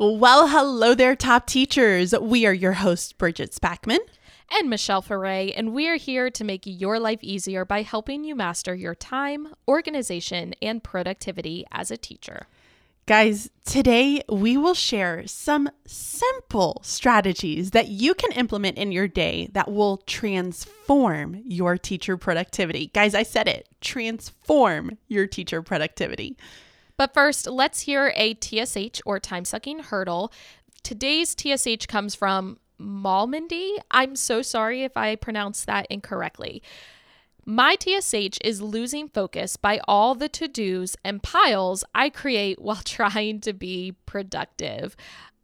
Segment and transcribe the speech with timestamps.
[0.00, 2.14] Well, hello there, top teachers.
[2.16, 3.98] We are your hosts, Bridget Spackman.
[4.48, 8.36] And Michelle Foray, and we are here to make your life easier by helping you
[8.36, 12.46] master your time, organization, and productivity as a teacher.
[13.06, 19.48] Guys, today we will share some simple strategies that you can implement in your day
[19.52, 22.86] that will transform your teacher productivity.
[22.94, 26.36] Guys, I said it transform your teacher productivity.
[26.98, 30.32] But first, let's hear a TSH or time sucking hurdle.
[30.82, 33.78] Today's TSH comes from Malmedy.
[33.90, 36.62] I'm so sorry if I pronounced that incorrectly.
[37.50, 42.76] My TSH is losing focus by all the to dos and piles I create while
[42.84, 44.94] trying to be productive.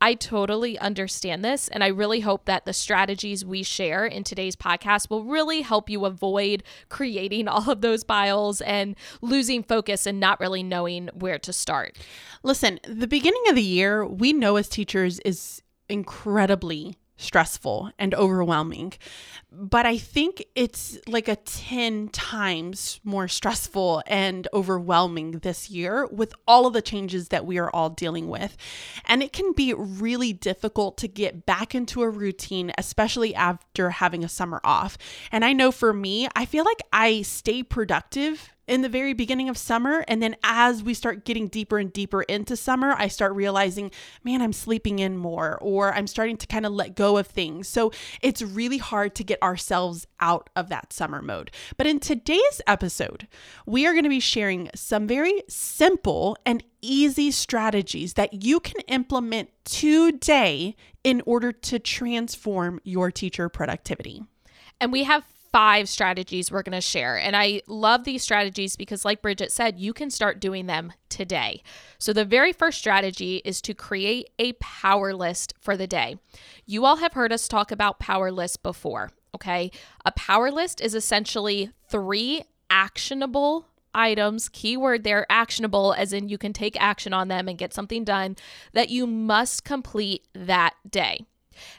[0.02, 4.54] I totally understand this, and I really hope that the strategies we share in today's
[4.54, 10.20] podcast will really help you avoid creating all of those piles and losing focus and
[10.20, 11.96] not really knowing where to start.
[12.42, 18.92] Listen, the beginning of the year, we know as teachers is incredibly stressful and overwhelming.
[19.52, 26.34] But I think it's like a 10 times more stressful and overwhelming this year with
[26.48, 28.56] all of the changes that we are all dealing with.
[29.06, 34.24] And it can be really difficult to get back into a routine, especially after having
[34.24, 34.98] a summer off.
[35.30, 39.48] And I know for me, I feel like I stay productive in the very beginning
[39.48, 40.04] of summer.
[40.08, 43.90] And then as we start getting deeper and deeper into summer, I start realizing,
[44.22, 47.68] man, I'm sleeping in more, or I'm starting to kind of let go of things.
[47.68, 47.92] So
[48.22, 51.50] it's really hard to get ourselves out of that summer mode.
[51.76, 53.28] But in today's episode,
[53.66, 58.80] we are going to be sharing some very simple and easy strategies that you can
[58.88, 64.22] implement today in order to transform your teacher productivity.
[64.80, 65.24] And we have
[65.54, 67.16] five strategies we're going to share.
[67.16, 71.62] And I love these strategies because, like Bridget said, you can start doing them today.
[71.96, 76.16] So, the very first strategy is to create a power list for the day.
[76.66, 79.70] You all have heard us talk about power lists before, okay?
[80.04, 86.52] A power list is essentially three actionable items, keyword there, actionable, as in you can
[86.52, 88.34] take action on them and get something done
[88.72, 91.24] that you must complete that day.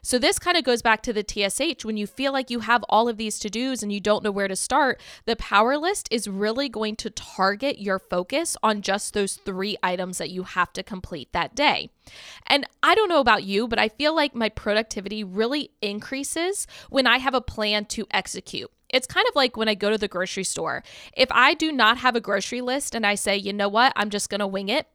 [0.02, 1.86] So, this kind of goes back to the TSH.
[1.86, 4.32] When you feel like you have all of these to dos and you don't know
[4.32, 9.14] where to start, the power list is really going to target your focus on just
[9.14, 11.90] those three items that you have to complete that day.
[12.48, 17.08] And I don't know about you, but I feel like my productivity really increases when
[17.08, 18.72] I have a plan to execute.
[18.90, 20.84] It's kind of like when I go to the grocery store.
[21.18, 24.10] If I do not have a grocery list and I say, you know what, I'm
[24.10, 24.88] just going to wing it,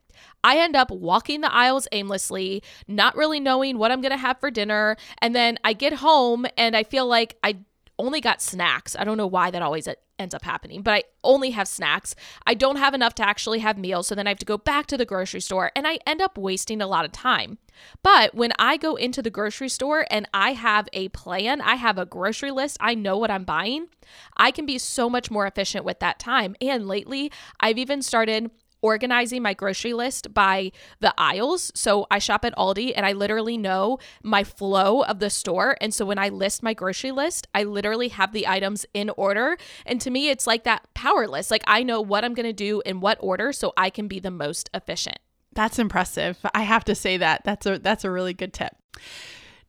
[0.43, 4.41] I end up walking the aisles aimlessly, not really knowing what I'm going to have
[4.41, 4.97] for dinner.
[5.21, 7.59] And then I get home and I feel like I
[8.01, 8.97] only got snacks.
[8.99, 12.15] I don't know why that always uh, ends up happening, but I only have snacks.
[12.47, 14.07] I don't have enough to actually have meals.
[14.07, 16.39] So then I have to go back to the grocery store and I end up
[16.39, 17.59] wasting a lot of time.
[18.03, 21.99] But when I go into the grocery store and I have a plan, I have
[21.99, 23.89] a grocery list, I know what I'm buying,
[24.37, 26.57] I can be so much more efficient with that time.
[26.61, 28.51] And lately, I've even started
[28.83, 31.73] organizing my grocery list by the aisles.
[31.75, 35.77] So I shop at Aldi and I literally know my flow of the store.
[35.81, 39.57] And so when I list my grocery list, I literally have the items in order.
[39.87, 41.51] And to me, it's like that power list.
[41.51, 44.21] Like I know what I'm going to do in what order so I can be
[44.21, 45.19] the most efficient.
[45.53, 46.39] That's impressive.
[46.55, 47.43] I have to say that.
[47.45, 48.77] That's a that's a really good tip.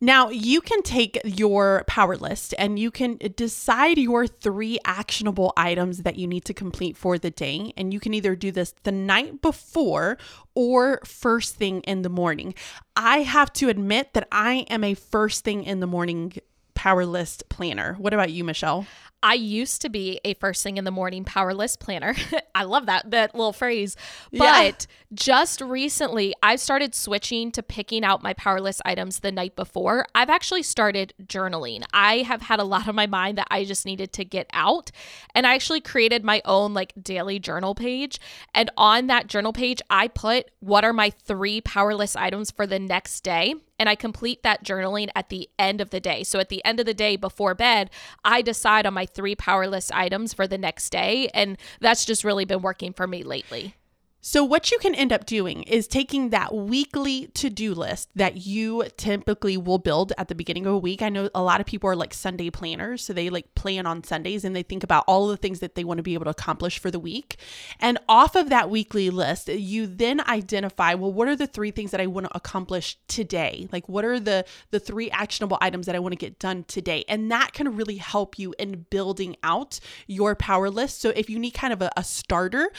[0.04, 6.00] Now, you can take your power list and you can decide your three actionable items
[6.00, 7.72] that you need to complete for the day.
[7.78, 10.18] And you can either do this the night before
[10.56, 12.56] or first thing in the morning.
[12.96, 16.34] I have to admit that I am a first thing in the morning
[16.74, 17.94] power list planner.
[18.00, 18.88] What about you, Michelle?
[19.24, 22.16] I used to be a first thing in the morning power list planner.
[22.56, 23.96] I love that that little phrase.
[24.32, 24.96] But yeah.
[25.14, 30.06] just recently I've started switching to picking out my power list items the night before.
[30.16, 31.84] I've actually started journaling.
[31.94, 34.92] I have had a lot on my mind that I just needed to get out.
[35.36, 38.20] And I actually created my own like daily journal page.
[38.54, 42.66] And on that journal page, I put what are my three power list items for
[42.66, 46.22] the next day and I complete that journaling at the end of the day.
[46.24, 47.90] So at the end of the day before bed,
[48.24, 51.32] I decide on my three power list items for the next day.
[51.34, 53.74] And that's just really been working for me lately.
[54.24, 58.46] So, what you can end up doing is taking that weekly to do list that
[58.46, 61.02] you typically will build at the beginning of a week.
[61.02, 63.04] I know a lot of people are like Sunday planners.
[63.04, 65.84] So, they like plan on Sundays and they think about all the things that they
[65.84, 67.38] want to be able to accomplish for the week.
[67.80, 71.90] And off of that weekly list, you then identify well, what are the three things
[71.90, 73.68] that I want to accomplish today?
[73.72, 77.04] Like, what are the, the three actionable items that I want to get done today?
[77.10, 81.02] And that can really help you in building out your power list.
[81.02, 82.72] So, if you need kind of a, a starter,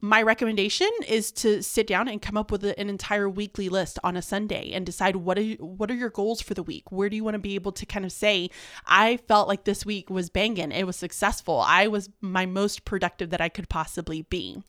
[0.00, 4.16] my recommendation is to sit down and come up with an entire weekly list on
[4.16, 6.92] a Sunday and decide what are you, what are your goals for the week?
[6.92, 8.50] Where do you want to be able to kind of say,
[8.86, 13.30] I felt like this week was banging, it was successful, I was my most productive
[13.30, 14.62] that I could possibly be.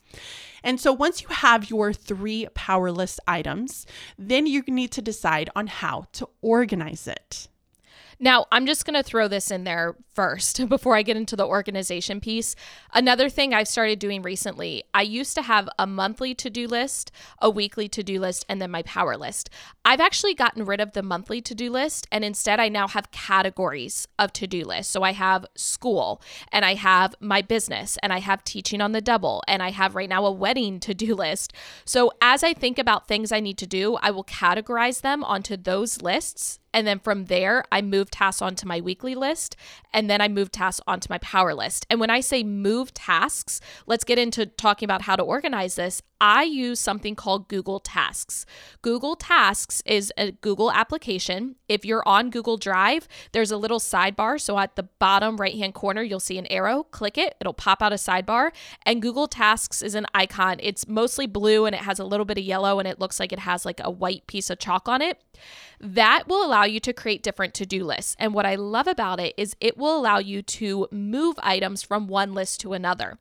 [0.63, 3.85] And so once you have your three power list items,
[4.17, 7.47] then you need to decide on how to organize it.
[8.19, 11.45] Now, I'm just going to throw this in there first before I get into the
[11.45, 12.55] organization piece.
[12.91, 17.11] Another thing I've started doing recently, I used to have a monthly to do list,
[17.39, 19.51] a weekly to do list, and then my power list.
[19.85, 23.11] I've actually gotten rid of the monthly to do list, and instead I now have
[23.11, 24.91] categories of to do lists.
[24.91, 26.19] So I have school,
[26.51, 29.93] and I have my business, and I have teaching on the double, and I have
[29.93, 31.53] right now a wedding to do list.
[31.85, 35.55] So as I think about things I need to do, I will categorize them onto
[35.55, 39.55] those lists and then from there, I move tasks onto my weekly list.
[39.95, 41.87] And then I move tasks onto my power list.
[41.89, 46.03] And when I say move tasks, let's get into talking about how to organize this.
[46.19, 48.45] I use something called Google Tasks.
[48.81, 51.55] Google Tasks is a Google application.
[51.67, 54.39] If you're on Google Drive, there's a little sidebar.
[54.41, 56.83] So at the bottom right hand corner, you'll see an arrow.
[56.83, 58.51] Click it, it'll pop out a sidebar.
[58.83, 60.57] And Google Tasks is an icon.
[60.59, 63.31] It's mostly blue and it has a little bit of yellow and it looks like
[63.31, 65.21] it has like a white piece of chalk on it.
[65.79, 68.15] That will allow you to create different to do lists.
[68.17, 72.07] And what I love about it is it will allow you to move items from
[72.07, 73.19] one list to another.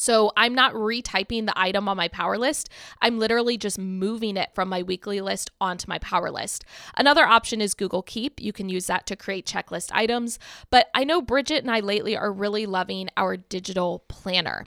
[0.00, 2.70] So I'm not retyping the item on my power list.
[3.02, 6.64] I'm literally just moving it from my weekly list onto my power list.
[6.96, 8.40] Another option is Google Keep.
[8.40, 10.38] You can use that to create checklist items.
[10.70, 14.64] But I know Bridget and I lately are really loving our digital planner.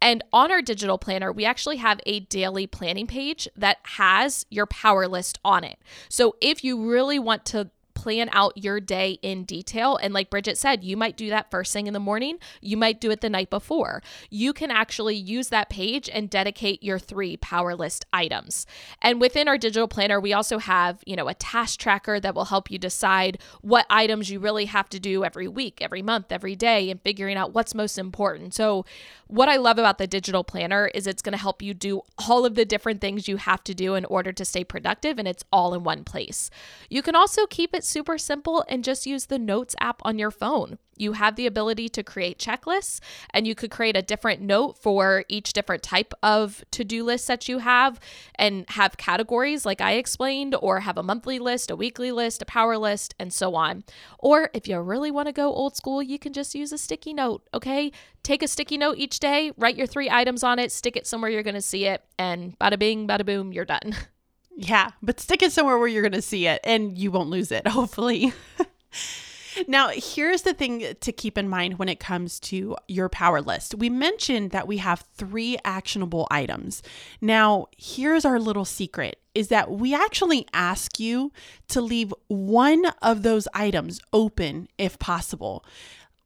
[0.00, 4.66] And on our digital planner, we actually have a daily planning page that has your
[4.66, 5.80] power list on it.
[6.08, 7.70] So if you really want to
[8.06, 9.96] plan out your day in detail.
[9.96, 13.00] And like Bridget said, you might do that first thing in the morning, you might
[13.00, 14.00] do it the night before.
[14.30, 18.64] You can actually use that page and dedicate your three power list items.
[19.02, 22.44] And within our digital planner, we also have, you know, a task tracker that will
[22.44, 26.54] help you decide what items you really have to do every week, every month, every
[26.54, 28.54] day, and figuring out what's most important.
[28.54, 28.84] So,
[29.26, 32.46] what I love about the digital planner is it's going to help you do all
[32.46, 35.42] of the different things you have to do in order to stay productive, and it's
[35.52, 36.48] all in one place.
[36.88, 40.30] You can also keep it super simple and just use the Notes app on your
[40.30, 40.76] phone.
[40.98, 43.00] You have the ability to create checklists
[43.30, 47.26] and you could create a different note for each different type of to do list
[47.28, 47.98] that you have
[48.34, 52.44] and have categories like I explained, or have a monthly list, a weekly list, a
[52.44, 53.82] power list, and so on.
[54.18, 57.14] Or if you really want to go old school, you can just use a sticky
[57.14, 57.92] note, okay?
[58.22, 61.30] Take a sticky note each day, write your three items on it, stick it somewhere
[61.30, 63.96] you're going to see it, and bada bing, bada boom, you're done.
[64.56, 67.52] Yeah, but stick it somewhere where you're going to see it and you won't lose
[67.52, 68.32] it, hopefully.
[69.68, 73.74] now, here's the thing to keep in mind when it comes to your power list.
[73.74, 76.82] We mentioned that we have three actionable items.
[77.20, 81.30] Now, here's our little secret is that we actually ask you
[81.68, 85.62] to leave one of those items open if possible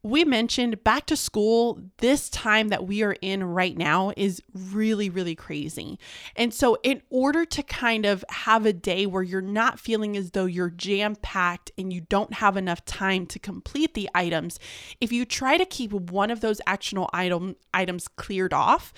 [0.03, 5.11] we mentioned back to school, this time that we are in right now is really,
[5.11, 5.99] really crazy.
[6.37, 10.31] And so, in order to kind of have a day where you're not feeling as
[10.31, 14.59] though you're jam packed and you don't have enough time to complete the items,
[15.01, 18.95] if you try to keep one of those actionable item, items cleared off,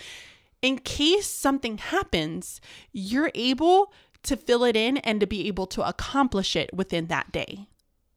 [0.60, 2.60] in case something happens,
[2.92, 7.32] you're able to fill it in and to be able to accomplish it within that
[7.32, 7.66] day.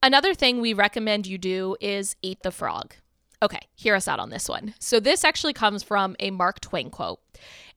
[0.04, 2.96] Another thing we recommend you do is eat the frog.
[3.42, 4.74] Okay, hear us out on this one.
[4.80, 7.20] So, this actually comes from a Mark Twain quote.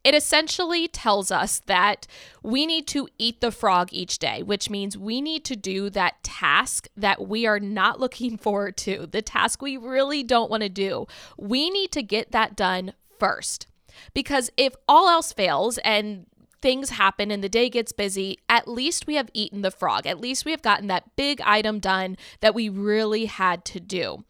[0.04, 2.06] It essentially tells us that
[2.42, 6.22] we need to eat the frog each day, which means we need to do that
[6.22, 10.68] task that we are not looking forward to, the task we really don't want to
[10.68, 11.06] do.
[11.36, 13.66] We need to get that done first.
[14.14, 16.26] Because if all else fails and
[16.60, 20.06] things happen and the day gets busy, at least we have eaten the frog.
[20.06, 24.24] At least we have gotten that big item done that we really had to do.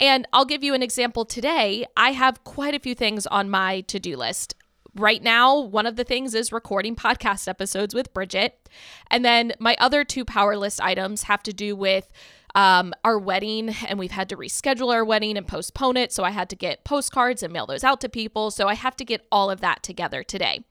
[0.00, 1.86] And I'll give you an example today.
[1.96, 4.54] I have quite a few things on my to do list.
[4.94, 8.68] Right now, one of the things is recording podcast episodes with Bridget.
[9.10, 12.12] And then my other two power list items have to do with
[12.54, 16.12] um, our wedding, and we've had to reschedule our wedding and postpone it.
[16.12, 18.50] So I had to get postcards and mail those out to people.
[18.50, 20.64] So I have to get all of that together today.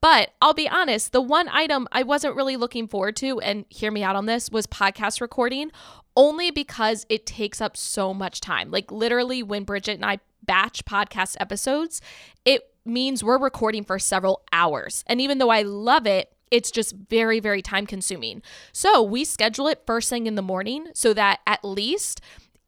[0.00, 3.90] But I'll be honest, the one item I wasn't really looking forward to, and hear
[3.90, 5.70] me out on this, was podcast recording,
[6.16, 8.70] only because it takes up so much time.
[8.70, 12.00] Like literally, when Bridget and I batch podcast episodes,
[12.44, 15.02] it means we're recording for several hours.
[15.06, 18.40] And even though I love it, it's just very, very time consuming.
[18.72, 22.20] So we schedule it first thing in the morning so that at least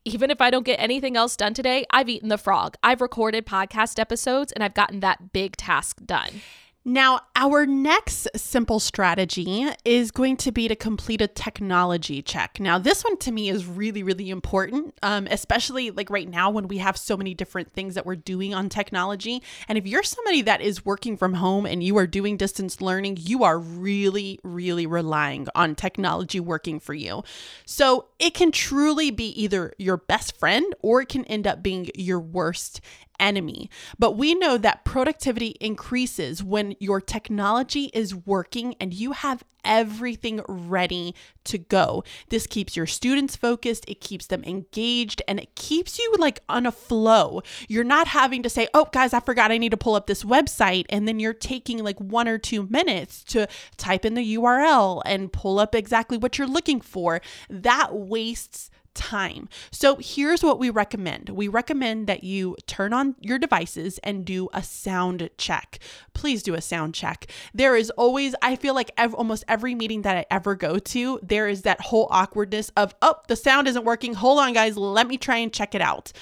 [0.04, 2.76] even if I don't get anything else done today, I've eaten the frog.
[2.82, 6.42] I've recorded podcast episodes and I've gotten that big task done.
[6.84, 12.58] Now, our next simple strategy is going to be to complete a technology check.
[12.58, 16.66] Now, this one to me is really, really important, um, especially like right now when
[16.66, 19.42] we have so many different things that we're doing on technology.
[19.68, 23.18] And if you're somebody that is working from home and you are doing distance learning,
[23.20, 27.22] you are really, really relying on technology working for you.
[27.66, 31.90] So it can truly be either your best friend or it can end up being
[31.94, 32.80] your worst
[33.18, 33.70] enemy.
[33.98, 40.40] But we know that productivity increases when your technology is working and you have everything
[40.48, 41.14] ready
[41.44, 42.04] to go.
[42.28, 46.66] This keeps your students focused, it keeps them engaged, and it keeps you like on
[46.66, 47.42] a flow.
[47.68, 50.24] You're not having to say, oh, guys, I forgot I need to pull up this
[50.24, 50.86] website.
[50.88, 55.32] And then you're taking like one or two minutes to type in the URL and
[55.32, 57.20] pull up exactly what you're looking for.
[57.50, 59.48] That wastes time.
[59.70, 64.48] So here's what we recommend we recommend that you turn on your devices and do
[64.52, 65.78] a sound check.
[66.14, 67.30] Please do a sound check.
[67.54, 71.20] There is always, I feel like ev- almost every meeting that I ever go to,
[71.22, 74.14] there is that whole awkwardness of, oh, the sound isn't working.
[74.14, 76.12] Hold on, guys, let me try and check it out.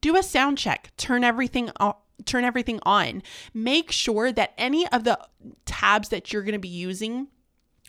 [0.00, 3.20] Do a sound check, turn everything on turn everything on.
[3.52, 5.18] Make sure that any of the
[5.66, 7.26] tabs that you're going to be using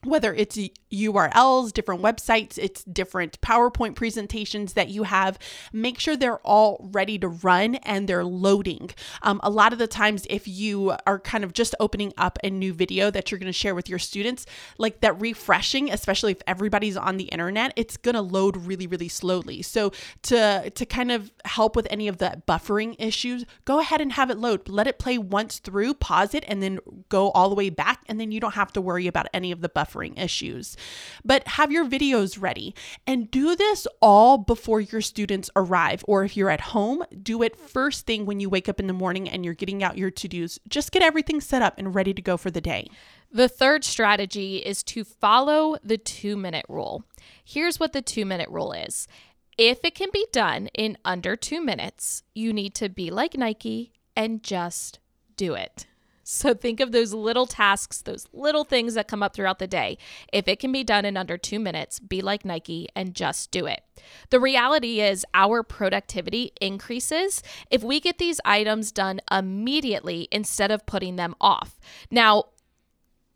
[0.06, 0.58] whether it's
[0.92, 5.40] URLs, different websites, it's different PowerPoint presentations that you have,
[5.72, 8.92] make sure they're all ready to run and they're loading.
[9.22, 12.50] Um, a lot of the times, if you are kind of just opening up a
[12.50, 14.46] new video that you're going to share with your students,
[14.78, 19.10] like that refreshing, especially if everybody's on the internet, it's going to load really, really
[19.10, 19.62] slowly.
[19.62, 19.92] So
[20.24, 24.30] to to kind of help with any of the buffering issues, go ahead and have
[24.30, 24.70] it load.
[24.70, 26.80] Let it play once through, pause it, and then
[27.10, 29.62] go all the way back, and then you don't have to worry about any of
[29.62, 30.76] the buffering issues.
[31.24, 32.74] But have your videos ready
[33.06, 36.04] and do this all before your students arrive.
[36.08, 38.94] Or if you're at home, do it first thing when you wake up in the
[38.94, 40.60] morning and you're getting out your to dos.
[40.68, 42.88] Just get everything set up and ready to go for the day.
[43.32, 47.04] The third strategy is to follow the two minute rule.
[47.44, 49.08] Here's what the two minute rule is
[49.58, 53.94] if it can be done in under two minutes, you need to be like Nike
[54.16, 55.00] and just
[55.36, 55.88] do it.
[56.24, 59.98] So think of those little tasks, those little things that come up throughout the day.
[60.32, 63.66] If it can be done in under two minutes, be like Nike and just do
[63.66, 63.82] it.
[64.30, 70.86] The reality is, our productivity increases if we get these items done immediately instead of
[70.86, 71.80] putting them off.
[72.10, 72.46] Now,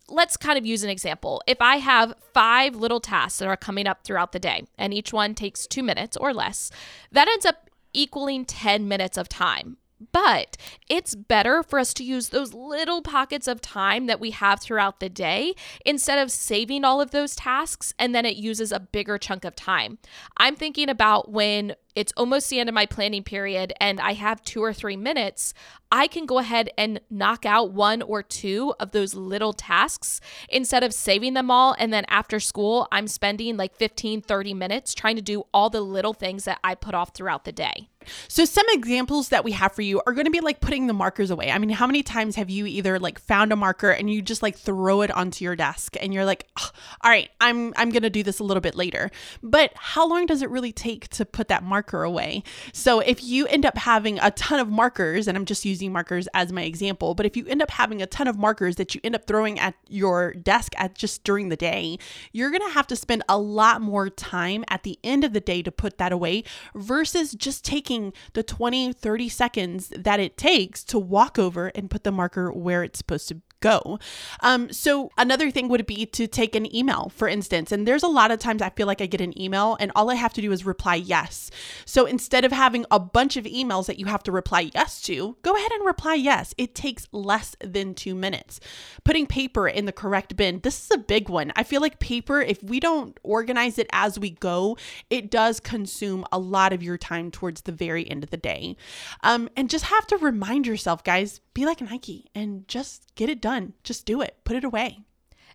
[0.08, 1.42] let's kind of use an example.
[1.46, 5.12] If I have five little tasks that are coming up throughout the day, and each
[5.12, 6.70] one takes two minutes or less,
[7.12, 9.76] that ends up equaling 10 minutes of time.
[10.12, 10.56] But
[10.88, 15.00] it's better for us to use those little pockets of time that we have throughout
[15.00, 19.18] the day instead of saving all of those tasks and then it uses a bigger
[19.18, 19.98] chunk of time.
[20.36, 24.44] I'm thinking about when it's almost the end of my planning period and I have
[24.44, 25.52] two or three minutes,
[25.90, 30.84] I can go ahead and knock out one or two of those little tasks instead
[30.84, 31.74] of saving them all.
[31.76, 35.80] And then after school, I'm spending like 15, 30 minutes trying to do all the
[35.80, 37.88] little things that I put off throughout the day.
[38.28, 40.92] So some examples that we have for you are going to be like putting the
[40.92, 41.50] markers away.
[41.50, 44.42] I mean, how many times have you either like found a marker and you just
[44.42, 48.10] like throw it onto your desk and you're like, "All right, I'm I'm going to
[48.10, 49.10] do this a little bit later."
[49.42, 52.42] But how long does it really take to put that marker away?
[52.72, 56.28] So if you end up having a ton of markers and I'm just using markers
[56.34, 59.00] as my example, but if you end up having a ton of markers that you
[59.04, 61.98] end up throwing at your desk at just during the day,
[62.32, 65.40] you're going to have to spend a lot more time at the end of the
[65.40, 70.36] day to put that away versus just taking taking the 20, 30 seconds that it
[70.36, 73.98] takes to walk over and put the marker where it's supposed to go.
[74.40, 77.72] Um, so another thing would be to take an email, for instance.
[77.72, 80.10] And there's a lot of times I feel like I get an email and all
[80.10, 81.50] I have to do is reply yes.
[81.84, 85.36] So instead of having a bunch of emails that you have to reply yes to,
[85.42, 86.54] go ahead and reply yes.
[86.56, 88.60] It takes less than two minutes.
[89.04, 90.60] Putting paper in the correct bin.
[90.60, 91.52] This is a big one.
[91.56, 94.76] I feel like paper, if we don't organize it as we go,
[95.10, 98.76] it does consume a lot of your time towards the very end of the day.
[99.22, 103.40] Um, and just have to remind yourself, guys, be like Nike and just get it
[103.40, 103.47] done.
[103.82, 105.00] Just do it, put it away.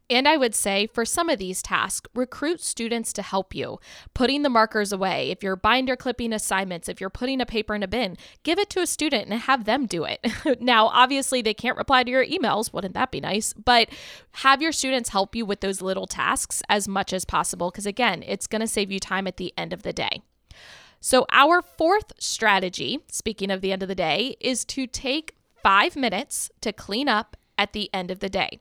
[0.09, 3.79] And I would say for some of these tasks, recruit students to help you.
[4.13, 7.83] Putting the markers away, if you're binder clipping assignments, if you're putting a paper in
[7.83, 10.19] a bin, give it to a student and have them do it.
[10.59, 12.73] now, obviously, they can't reply to your emails.
[12.73, 13.53] Wouldn't that be nice?
[13.53, 13.89] But
[14.33, 18.23] have your students help you with those little tasks as much as possible because, again,
[18.27, 20.21] it's going to save you time at the end of the day.
[21.00, 25.95] So, our fourth strategy, speaking of the end of the day, is to take five
[25.95, 28.60] minutes to clean up at the end of the day.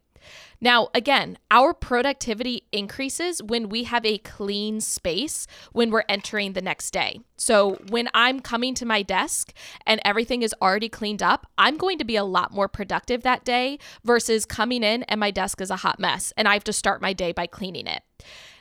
[0.61, 6.63] Now, again, our productivity increases when we have a clean space when we're entering the
[6.63, 7.21] next day.
[7.37, 9.53] So, when I'm coming to my desk
[9.87, 13.45] and everything is already cleaned up, I'm going to be a lot more productive that
[13.45, 16.73] day versus coming in and my desk is a hot mess and I have to
[16.73, 18.03] start my day by cleaning it.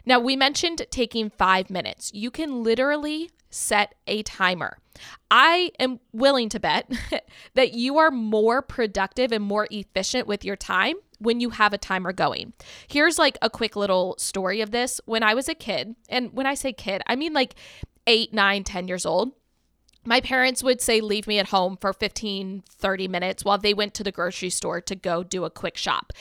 [0.05, 2.11] Now, we mentioned taking five minutes.
[2.13, 4.77] You can literally set a timer.
[5.29, 6.91] I am willing to bet
[7.53, 11.77] that you are more productive and more efficient with your time when you have a
[11.77, 12.53] timer going.
[12.87, 14.99] Here's like a quick little story of this.
[15.05, 17.55] When I was a kid, and when I say kid, I mean like
[18.07, 19.31] eight, nine, ten years old
[20.03, 23.93] my parents would say leave me at home for 15 30 minutes while they went
[23.93, 26.11] to the grocery store to go do a quick shop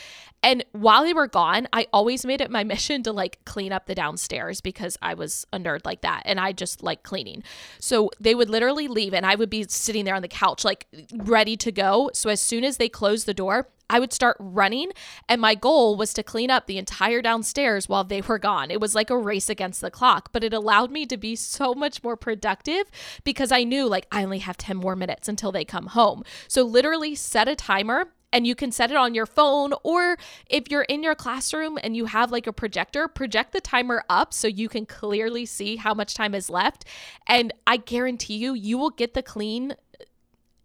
[0.43, 3.87] and while they were gone i always made it my mission to like clean up
[3.87, 7.43] the downstairs because i was a nerd like that and i just like cleaning
[7.79, 10.87] so they would literally leave and i would be sitting there on the couch like
[11.15, 14.93] ready to go so as soon as they closed the door I would start running,
[15.29, 18.71] and my goal was to clean up the entire downstairs while they were gone.
[18.71, 21.75] It was like a race against the clock, but it allowed me to be so
[21.75, 22.85] much more productive
[23.25, 26.23] because I knew like I only have 10 more minutes until they come home.
[26.47, 30.71] So, literally, set a timer and you can set it on your phone or if
[30.71, 34.49] you're in your classroom and you have like a projector project the timer up so
[34.49, 36.85] you can clearly see how much time is left.
[37.27, 39.75] And i guarantee you you will get the clean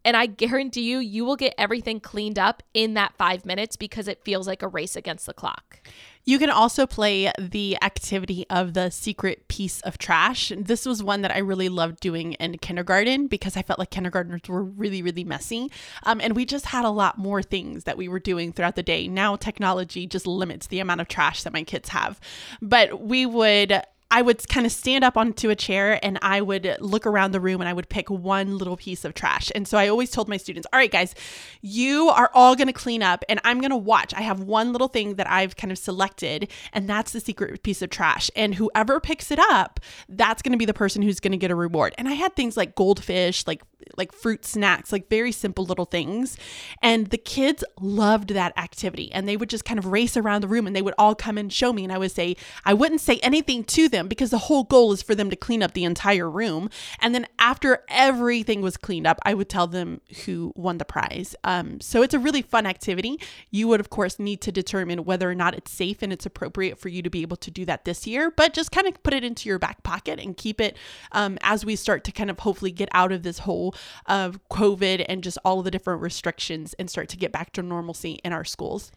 [0.05, 4.07] and I guarantee you, you will get everything cleaned up in that five minutes because
[4.07, 5.81] it feels like a race against the clock.
[6.25, 10.51] You can also play the activity of the secret piece of trash.
[10.55, 14.41] This was one that I really loved doing in kindergarten because I felt like kindergartners
[14.47, 15.71] were really, really messy.
[16.03, 18.83] Um, and we just had a lot more things that we were doing throughout the
[18.83, 19.07] day.
[19.07, 22.19] Now, technology just limits the amount of trash that my kids have.
[22.61, 23.81] But we would
[24.15, 27.41] I would kind of stand up onto a chair and I would look around the
[27.41, 29.51] room and I would pick one little piece of trash.
[29.53, 31.13] And so I always told my students, all right, guys,
[31.61, 34.13] you are all going to clean up and I'm going to watch.
[34.13, 37.81] I have one little thing that I've kind of selected, and that's the secret piece
[37.81, 38.31] of trash.
[38.37, 41.51] And whoever picks it up, that's going to be the person who's going to get
[41.51, 41.93] a reward.
[41.97, 43.63] And I had things like goldfish, like
[43.97, 46.37] like fruit snacks, like very simple little things.
[46.81, 49.11] And the kids loved that activity.
[49.11, 51.37] And they would just kind of race around the room and they would all come
[51.37, 51.83] and show me.
[51.83, 54.91] And I would say, I wouldn't say anything to them them because the whole goal
[54.91, 56.69] is for them to clean up the entire room.
[56.99, 61.35] And then after everything was cleaned up, I would tell them who won the prize.
[61.43, 63.19] Um, so it's a really fun activity.
[63.51, 66.79] You would, of course, need to determine whether or not it's safe and it's appropriate
[66.79, 69.13] for you to be able to do that this year, but just kind of put
[69.13, 70.77] it into your back pocket and keep it
[71.11, 75.05] um, as we start to kind of hopefully get out of this whole of COVID
[75.09, 78.33] and just all of the different restrictions and start to get back to normalcy in
[78.33, 78.91] our schools.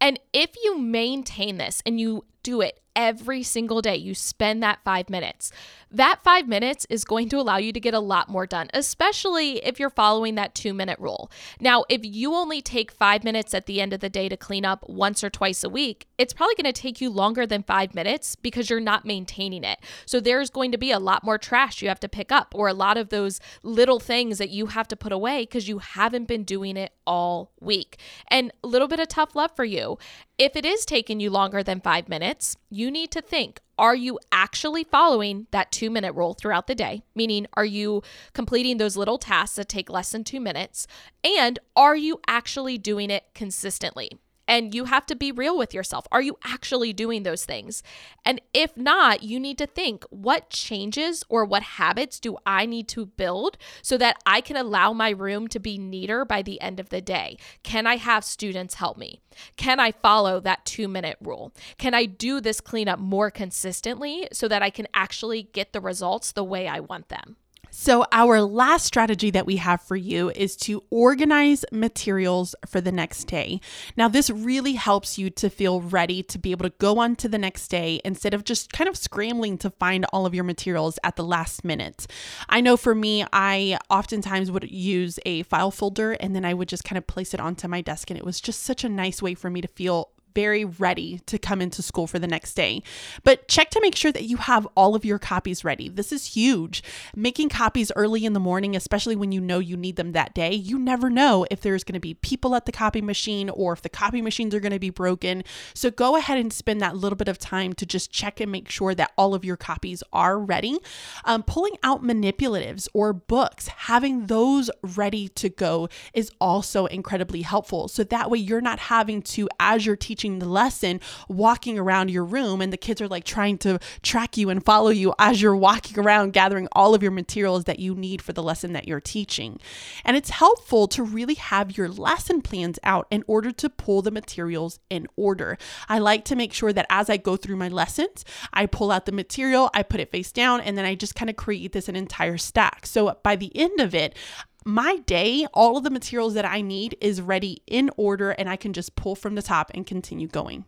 [0.00, 3.96] And if you maintain this and you do it every single day.
[3.96, 5.50] You spend that five minutes.
[5.90, 9.64] That five minutes is going to allow you to get a lot more done, especially
[9.64, 11.30] if you're following that two minute rule.
[11.60, 14.64] Now, if you only take five minutes at the end of the day to clean
[14.64, 17.94] up once or twice a week, it's probably going to take you longer than five
[17.94, 19.78] minutes because you're not maintaining it.
[20.06, 22.68] So there's going to be a lot more trash you have to pick up or
[22.68, 26.28] a lot of those little things that you have to put away because you haven't
[26.28, 27.98] been doing it all week.
[28.28, 29.98] And a little bit of tough love for you.
[30.36, 34.18] If it is taking you longer than five minutes, you need to think are you
[34.32, 37.02] actually following that two minute rule throughout the day?
[37.14, 40.86] Meaning, are you completing those little tasks that take less than two minutes?
[41.24, 44.10] And are you actually doing it consistently?
[44.46, 46.06] And you have to be real with yourself.
[46.12, 47.82] Are you actually doing those things?
[48.24, 52.88] And if not, you need to think what changes or what habits do I need
[52.88, 56.78] to build so that I can allow my room to be neater by the end
[56.78, 57.38] of the day?
[57.62, 59.20] Can I have students help me?
[59.56, 61.52] Can I follow that two minute rule?
[61.78, 66.32] Can I do this cleanup more consistently so that I can actually get the results
[66.32, 67.36] the way I want them?
[67.76, 72.92] So, our last strategy that we have for you is to organize materials for the
[72.92, 73.60] next day.
[73.96, 77.28] Now, this really helps you to feel ready to be able to go on to
[77.28, 81.00] the next day instead of just kind of scrambling to find all of your materials
[81.02, 82.06] at the last minute.
[82.48, 86.68] I know for me, I oftentimes would use a file folder and then I would
[86.68, 89.20] just kind of place it onto my desk, and it was just such a nice
[89.20, 92.82] way for me to feel very ready to come into school for the next day.
[93.22, 95.88] But check to make sure that you have all of your copies ready.
[95.88, 96.82] This is huge.
[97.14, 100.52] Making copies early in the morning, especially when you know you need them that day,
[100.52, 103.82] you never know if there's going to be people at the copy machine or if
[103.82, 105.44] the copy machines are going to be broken.
[105.74, 108.68] So go ahead and spend that little bit of time to just check and make
[108.68, 110.78] sure that all of your copies are ready.
[111.24, 117.88] Um, pulling out manipulatives or books, having those ready to go is also incredibly helpful.
[117.88, 122.10] So that way you're not having to, as you're teaching teaching the lesson walking around
[122.10, 125.42] your room and the kids are like trying to track you and follow you as
[125.42, 128.88] you're walking around gathering all of your materials that you need for the lesson that
[128.88, 129.60] you're teaching.
[130.02, 134.10] And it's helpful to really have your lesson plans out in order to pull the
[134.10, 135.58] materials in order.
[135.90, 139.04] I like to make sure that as I go through my lessons, I pull out
[139.04, 141.86] the material, I put it face down, and then I just kind of create this
[141.86, 142.86] an entire stack.
[142.86, 144.16] So by the end of it,
[144.64, 148.56] my day, all of the materials that I need is ready in order, and I
[148.56, 150.64] can just pull from the top and continue going.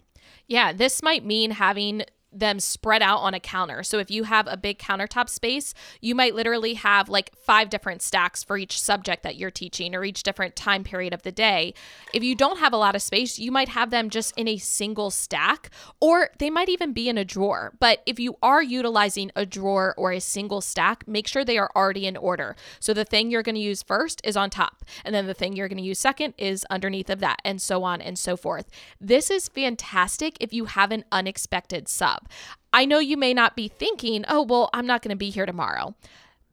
[0.46, 2.04] Yeah, this might mean having
[2.38, 3.82] them spread out on a counter.
[3.82, 8.02] So if you have a big countertop space, you might literally have like five different
[8.02, 11.74] stacks for each subject that you're teaching or each different time period of the day.
[12.12, 14.58] If you don't have a lot of space, you might have them just in a
[14.58, 15.70] single stack
[16.00, 17.72] or they might even be in a drawer.
[17.78, 21.70] But if you are utilizing a drawer or a single stack, make sure they are
[21.74, 22.56] already in order.
[22.80, 25.54] So the thing you're going to use first is on top, and then the thing
[25.54, 28.68] you're going to use second is underneath of that, and so on and so forth.
[29.00, 32.25] This is fantastic if you have an unexpected sub.
[32.72, 35.46] I know you may not be thinking, oh, well, I'm not going to be here
[35.46, 35.94] tomorrow.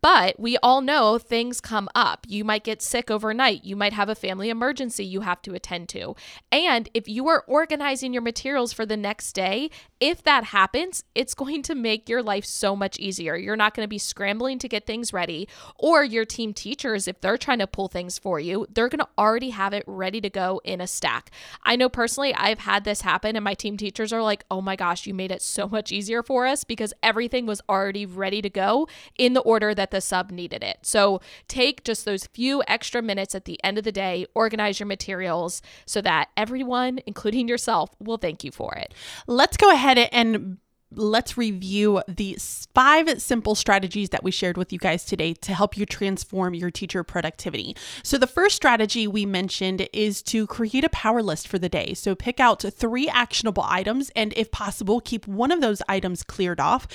[0.03, 2.25] But we all know things come up.
[2.27, 3.63] You might get sick overnight.
[3.63, 6.17] You might have a family emergency you have to attend to.
[6.51, 11.33] And if you are organizing your materials for the next day, if that happens, it's
[11.33, 13.37] going to make your life so much easier.
[13.37, 15.47] You're not going to be scrambling to get things ready,
[15.79, 19.07] or your team teachers, if they're trying to pull things for you, they're going to
[19.17, 21.31] already have it ready to go in a stack.
[21.63, 24.75] I know personally, I've had this happen, and my team teachers are like, oh my
[24.75, 28.49] gosh, you made it so much easier for us because everything was already ready to
[28.49, 30.79] go in the order that the sub needed it.
[30.81, 34.87] So take just those few extra minutes at the end of the day, organize your
[34.87, 38.93] materials so that everyone, including yourself, will thank you for it.
[39.27, 40.57] Let's go ahead and
[40.95, 42.37] let's review the
[42.73, 46.71] five simple strategies that we shared with you guys today to help you transform your
[46.71, 47.75] teacher productivity.
[48.03, 51.93] So, the first strategy we mentioned is to create a power list for the day.
[51.93, 56.59] So, pick out three actionable items and, if possible, keep one of those items cleared
[56.59, 56.87] off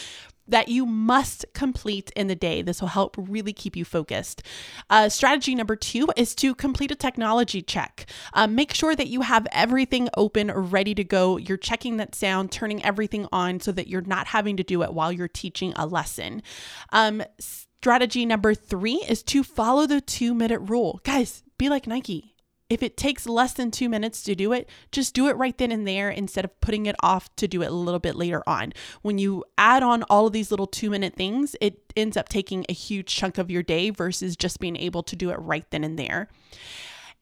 [0.49, 2.63] that you must complete in the day.
[2.63, 4.43] This will help really keep you focused.
[4.91, 8.07] Uh, strategy number two is to complete a technology check.
[8.33, 11.37] Uh, make sure that you have everything open, ready to go.
[11.37, 14.93] You're checking that sound, turning everything on so that you're not having to do it
[14.93, 16.43] while you're teaching a lesson.
[16.91, 21.01] Um, strategy number three is to follow the two minute rule.
[21.05, 22.35] Guys, be like Nike
[22.71, 25.73] if it takes less than two minutes to do it, just do it right then
[25.73, 28.73] and there instead of putting it off to do it a little bit later on.
[29.03, 32.67] When you add on all of these little two minute things, it ends up taking
[32.69, 35.85] a huge chunk of your day versus just being able to do it right then
[35.85, 36.29] and there.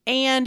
[0.06, 0.46] And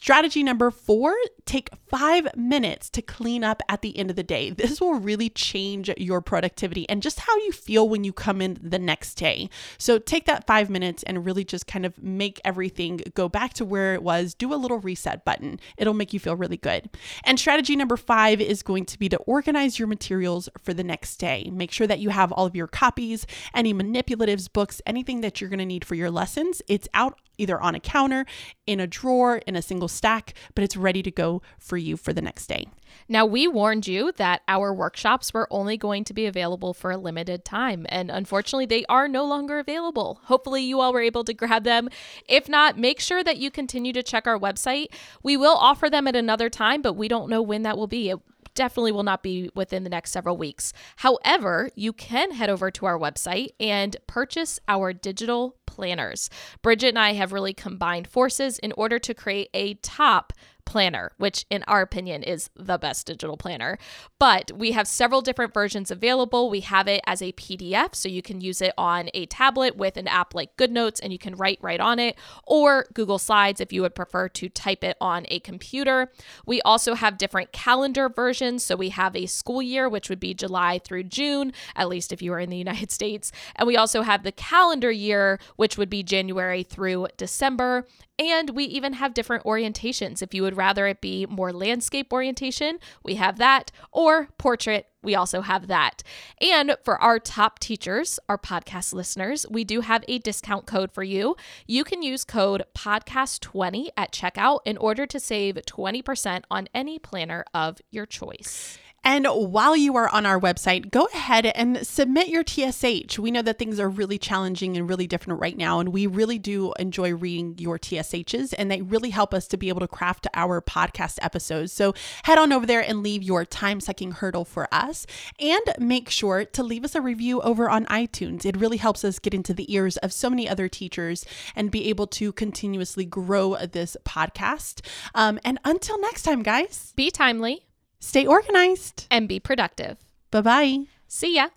[0.00, 1.12] Strategy number four
[1.44, 4.50] take five minutes to clean up at the end of the day.
[4.50, 8.58] This will really change your productivity and just how you feel when you come in
[8.62, 9.50] the next day.
[9.76, 13.64] So take that five minutes and really just kind of make everything go back to
[13.64, 14.34] where it was.
[14.34, 16.88] Do a little reset button, it'll make you feel really good.
[17.24, 21.16] And strategy number five is going to be to organize your materials for the next
[21.16, 21.50] day.
[21.52, 25.50] Make sure that you have all of your copies, any manipulatives, books, anything that you're
[25.50, 26.62] going to need for your lessons.
[26.68, 28.26] It's out either on a counter,
[28.66, 32.22] in a drawer, in a stack, but it's ready to go for you for the
[32.22, 32.66] next day.
[33.08, 36.96] Now, we warned you that our workshops were only going to be available for a
[36.96, 40.20] limited time, and unfortunately, they are no longer available.
[40.24, 41.88] Hopefully, you all were able to grab them.
[42.28, 44.88] If not, make sure that you continue to check our website.
[45.22, 48.10] We will offer them at another time, but we don't know when that will be.
[48.10, 48.18] It
[48.58, 50.72] definitely will not be within the next several weeks.
[50.96, 56.28] However, you can head over to our website and purchase our digital planners.
[56.60, 60.32] Bridget and I have really combined forces in order to create a top
[60.68, 63.78] planner, which in our opinion is the best digital planner.
[64.18, 66.50] But we have several different versions available.
[66.50, 69.96] We have it as a PDF, so you can use it on a tablet with
[69.96, 73.72] an app like GoodNotes and you can write right on it, or Google Slides if
[73.72, 76.12] you would prefer to type it on a computer.
[76.44, 78.62] We also have different calendar versions.
[78.62, 82.20] So we have a school year, which would be July through June, at least if
[82.20, 83.32] you are in the United States.
[83.56, 87.86] And we also have the calendar year, which would be January through December.
[88.18, 90.22] And we even have different orientations.
[90.22, 95.14] If you would rather it be more landscape orientation, we have that, or portrait, we
[95.14, 96.02] also have that.
[96.40, 101.04] And for our top teachers, our podcast listeners, we do have a discount code for
[101.04, 101.36] you.
[101.66, 107.44] You can use code podcast20 at checkout in order to save 20% on any planner
[107.54, 108.78] of your choice.
[109.04, 113.18] And while you are on our website, go ahead and submit your TSH.
[113.18, 116.38] We know that things are really challenging and really different right now, and we really
[116.38, 120.26] do enjoy reading your TSHs, and they really help us to be able to craft
[120.34, 121.72] our podcast episodes.
[121.72, 125.06] So head on over there and leave your time sucking hurdle for us,
[125.40, 128.44] and make sure to leave us a review over on iTunes.
[128.44, 131.24] It really helps us get into the ears of so many other teachers
[131.56, 134.84] and be able to continuously grow this podcast.
[135.14, 137.67] Um, and until next time, guys, Be timely
[138.00, 139.06] stay organized.
[139.10, 139.96] and be productive.
[140.30, 140.78] Bye bye.
[141.06, 141.48] See ya.